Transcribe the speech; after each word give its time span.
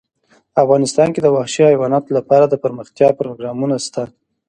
افغانستان 0.63 1.07
کې 1.13 1.19
د 1.23 1.27
وحشي 1.35 1.63
حیوانات 1.71 2.05
لپاره 2.17 2.45
دپرمختیا 2.53 3.09
پروګرامونه 3.19 3.75
شته. 3.85 4.03